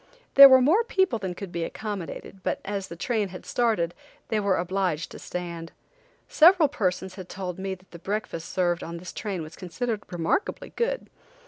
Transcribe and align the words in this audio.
There 0.33 0.49
were 0.49 0.61
more 0.61 0.83
people 0.83 1.19
than 1.19 1.35
could 1.35 1.51
be 1.51 1.63
accommodated, 1.63 2.41
but 2.41 2.59
as 2.65 2.87
the 2.87 2.95
train 2.95 3.27
had 3.27 3.45
started, 3.45 3.93
they 4.29 4.39
were 4.39 4.57
obliged 4.57 5.11
to 5.11 5.19
stand. 5.19 5.73
Several 6.27 6.67
persons 6.67 7.13
had 7.13 7.29
told 7.29 7.59
me 7.59 7.75
that 7.75 7.91
the 7.91 7.99
breakfast 7.99 8.49
served 8.49 8.81
on 8.83 8.97
this 8.97 9.13
train 9.13 9.43
was 9.43 9.55
considered 9.55 10.01
remarkably 10.11 10.69
good. 10.75 11.07